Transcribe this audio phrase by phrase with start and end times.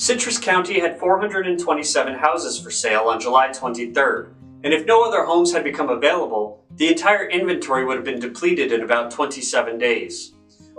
[0.00, 4.32] Citrus County had 427 houses for sale on July 23rd,
[4.64, 8.72] and if no other homes had become available, the entire inventory would have been depleted
[8.72, 10.32] in about 27 days.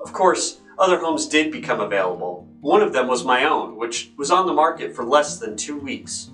[0.03, 2.47] Of course, other homes did become available.
[2.61, 5.77] One of them was my own, which was on the market for less than two
[5.77, 6.31] weeks.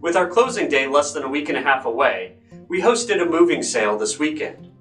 [0.00, 2.34] With our closing day less than a week and a half away,
[2.66, 4.72] we hosted a moving sale this weekend.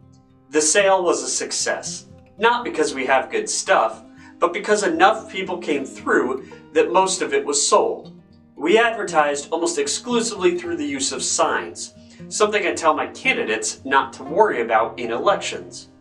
[0.50, 2.08] The sale was a success,
[2.40, 4.03] not because we have good stuff,
[4.44, 8.22] but because enough people came through that most of it was sold.
[8.58, 11.94] We advertised almost exclusively through the use of signs,
[12.28, 15.92] something I tell my candidates not to worry about in elections.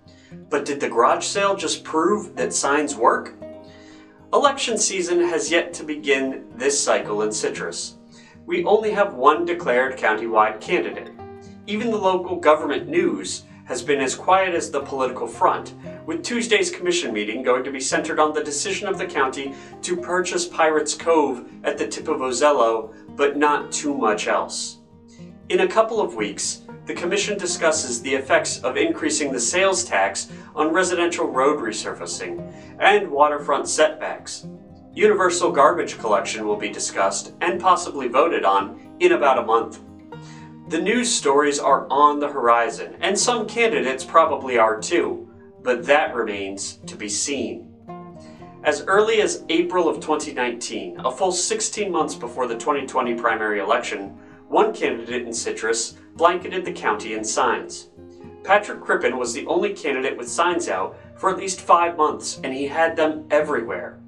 [0.50, 3.32] But did the garage sale just prove that signs work?
[4.32, 7.98] Election season has yet to begin this cycle in Citrus.
[8.44, 11.12] We only have one declared countywide candidate.
[11.68, 15.74] Even the local government news has been as quiet as the political front,
[16.12, 19.96] with Tuesday's commission meeting going to be centered on the decision of the county to
[19.96, 24.80] purchase Pirates Cove at the tip of Ozello, but not too much else.
[25.48, 30.30] In a couple of weeks, the Commission discusses the effects of increasing the sales tax
[30.54, 34.46] on residential road resurfacing and waterfront setbacks.
[34.92, 39.80] Universal garbage collection will be discussed and possibly voted on in about a month.
[40.68, 45.31] The news stories are on the horizon, and some candidates probably are too,
[45.62, 47.68] but that remains to be seen.
[48.64, 54.16] As early as April of 2019, a full 16 months before the 2020 primary election,
[54.48, 57.88] one candidate in Citrus blanketed the county in signs.
[58.44, 62.52] Patrick Crippen was the only candidate with signs out for at least five months, and
[62.52, 64.00] he had them everywhere.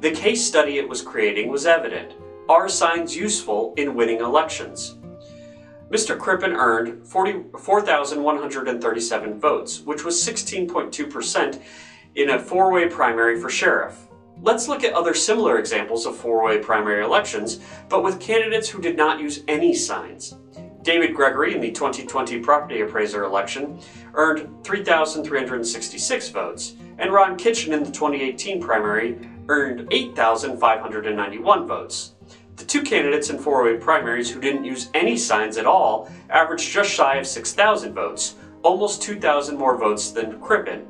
[0.00, 2.14] The case study it was creating was evident.
[2.48, 4.95] Are signs useful in winning elections?
[5.90, 6.18] Mr.
[6.18, 11.60] Crippen earned 4,137 votes, which was 16.2%
[12.16, 14.08] in a four way primary for sheriff.
[14.42, 18.82] Let's look at other similar examples of four way primary elections, but with candidates who
[18.82, 20.34] did not use any signs.
[20.82, 23.78] David Gregory in the 2020 property appraiser election
[24.14, 29.18] earned 3,366 votes, and Ron Kitchen in the 2018 primary
[29.48, 32.15] earned 8,591 votes.
[32.56, 36.72] The two candidates in four-way oh primaries who didn't use any signs at all averaged
[36.72, 40.86] just shy of 6,000 votes, almost 2,000 more votes than Crippen.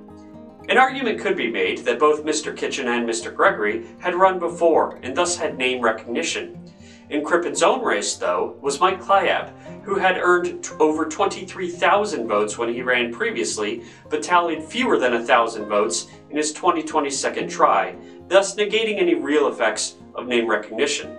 [0.68, 2.56] An argument could be made that both Mr.
[2.56, 3.34] Kitchen and Mr.
[3.34, 6.70] Gregory had run before and thus had name recognition.
[7.10, 9.50] In Crippen's own race, though, was Mike Klyap,
[9.82, 15.66] who had earned over 23,000 votes when he ran previously, but tallied fewer than 1,000
[15.66, 17.96] votes in his 2020 second try,
[18.28, 21.16] thus negating any real effects of name recognition.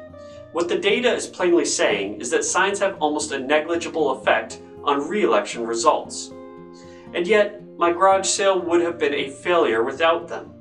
[0.57, 5.07] What the data is plainly saying is that signs have almost a negligible effect on
[5.07, 6.33] re election results.
[7.13, 10.51] And yet, my garage sale would have been a failure without them.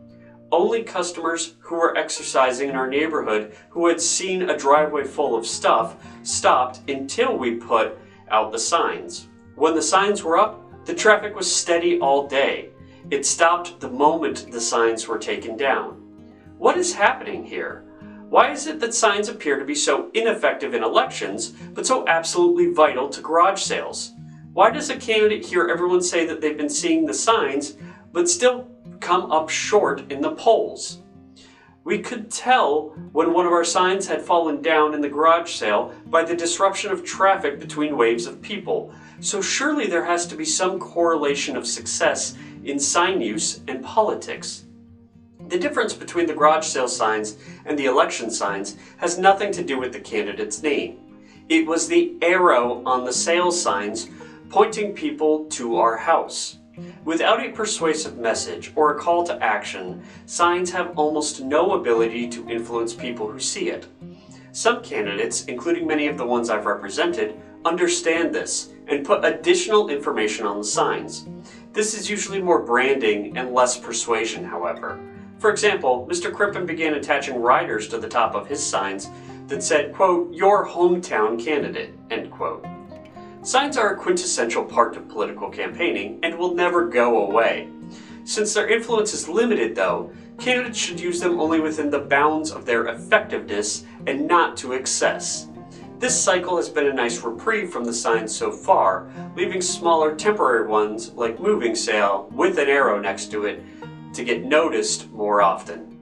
[0.52, 5.46] Only customers who were exercising in our neighborhood who had seen a driveway full of
[5.46, 7.96] stuff stopped until we put
[8.30, 9.28] out the signs.
[9.54, 12.68] When the signs were up, the traffic was steady all day.
[13.10, 15.92] It stopped the moment the signs were taken down.
[16.58, 17.85] What is happening here?
[18.28, 22.72] Why is it that signs appear to be so ineffective in elections, but so absolutely
[22.72, 24.12] vital to garage sales?
[24.52, 27.76] Why does a candidate hear everyone say that they've been seeing the signs,
[28.12, 31.02] but still come up short in the polls?
[31.84, 35.94] We could tell when one of our signs had fallen down in the garage sale
[36.06, 40.44] by the disruption of traffic between waves of people, so surely there has to be
[40.44, 44.65] some correlation of success in sign use and politics.
[45.48, 49.78] The difference between the garage sale signs and the election signs has nothing to do
[49.78, 50.98] with the candidate's name.
[51.48, 54.08] It was the arrow on the sales signs
[54.50, 56.58] pointing people to our house.
[57.04, 62.50] Without a persuasive message or a call to action, signs have almost no ability to
[62.50, 63.86] influence people who see it.
[64.50, 70.44] Some candidates, including many of the ones I've represented, understand this and put additional information
[70.44, 71.26] on the signs.
[71.72, 74.98] This is usually more branding and less persuasion, however.
[75.46, 76.34] For example, Mr.
[76.34, 79.08] Crippen began attaching riders to the top of his signs
[79.46, 82.66] that said, quote, your hometown candidate, end quote.
[83.42, 87.68] Signs are a quintessential part of political campaigning and will never go away.
[88.24, 92.66] Since their influence is limited, though, candidates should use them only within the bounds of
[92.66, 95.46] their effectiveness and not to excess.
[96.00, 100.66] This cycle has been a nice reprieve from the signs so far, leaving smaller temporary
[100.66, 103.62] ones like moving sale with an arrow next to it
[104.16, 105.95] to get noticed more often.